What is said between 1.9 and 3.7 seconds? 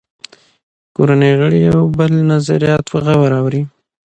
بل نظریات په غور اوري